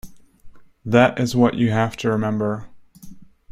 That 0.83 1.19
is 1.19 1.35
what 1.35 1.53
you 1.53 1.69
have 1.69 1.95
to 1.97 2.09
remember. 2.09 2.67